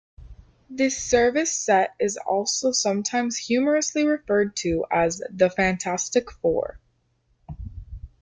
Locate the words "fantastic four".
5.51-6.79